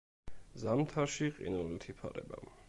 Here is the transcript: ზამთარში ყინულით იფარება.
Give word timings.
ზამთარში 0.61 1.29
ყინულით 1.37 1.87
იფარება. 1.95 2.43